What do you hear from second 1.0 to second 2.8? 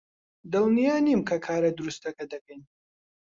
نیم کە کارە دروستەکە دەکەین.